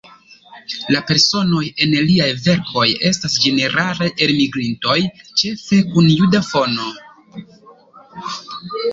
La 0.93 0.99
personoj 1.09 1.61
en 1.85 1.91
liaj 2.05 2.29
verkoj 2.45 2.85
estas 3.09 3.35
ĝenerale 3.43 4.07
elmigrintoj, 4.27 4.95
ĉefe 5.41 5.79
kun 5.91 6.09
juda 6.13 6.41
fono. 6.47 6.89